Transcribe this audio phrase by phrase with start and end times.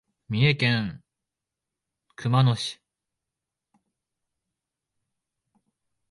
[0.29, 1.03] 三重県
[2.15, 2.81] 熊野市